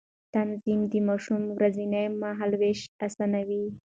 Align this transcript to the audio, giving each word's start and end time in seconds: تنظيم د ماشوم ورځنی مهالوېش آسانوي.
تنظيم 0.33 0.79
د 0.91 0.93
ماشوم 1.07 1.41
ورځنی 1.57 2.05
مهالوېش 2.21 2.79
آسانوي. 3.05 3.63